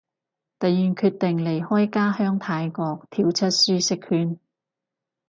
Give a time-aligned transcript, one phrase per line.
[0.57, 4.39] 突然決定離開家鄉泰國，跳出舒適圈